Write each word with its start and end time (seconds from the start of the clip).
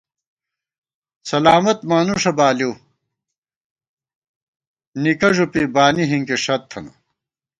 سلامت 1.31 1.79
مانُوݭہ 1.89 2.31
بالِؤ، 2.37 2.71
نِکہ 5.01 5.29
ݫُپی 5.35 5.63
بانی 5.73 6.03
ہِنکِی 6.09 6.37
ݭت 6.43 6.61
تھننہ 6.69 6.93